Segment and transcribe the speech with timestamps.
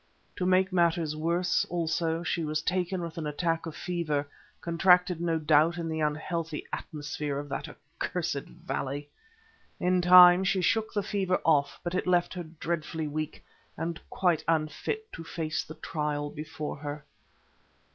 [0.37, 4.27] To make matters worse, also, she was taken with an attack of fever,
[4.59, 9.09] contracted no doubt in the unhealthy atmosphere of that accursed valley.
[9.79, 13.45] In time she shook the fever off, but it left her dreadfully weak,
[13.77, 17.05] and quite unfit to face the trial before her.